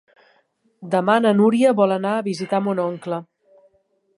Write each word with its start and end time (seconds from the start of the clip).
Demà 0.95 1.17
na 1.25 1.33
Núria 1.41 1.73
vol 1.81 1.93
anar 1.99 2.15
a 2.21 2.25
visitar 2.29 2.63
mon 2.69 2.83
oncle. 2.87 3.21